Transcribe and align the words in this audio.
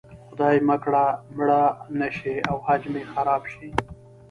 خدای 0.27 0.57
مه 0.67 0.75
کړه 0.83 1.05
مړه 1.37 1.63
نه 1.99 2.07
شي 2.17 2.35
او 2.49 2.57
حج 2.65 2.81
مې 2.93 3.03
خراب 3.13 3.43
شي. 3.53 3.69